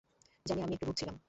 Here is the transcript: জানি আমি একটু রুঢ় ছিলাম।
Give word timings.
জানি 0.45 0.61
আমি 0.61 0.73
একটু 0.73 0.85
রুঢ় 0.85 0.97
ছিলাম। 0.99 1.15